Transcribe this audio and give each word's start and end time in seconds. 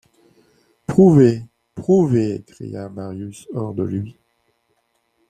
Prouvez! 0.87 1.43
prouvez! 1.75 2.41
cria 2.47 2.89
Marius 2.89 3.47
hors 3.53 3.75
de 3.75 3.83
lui. 3.83 4.17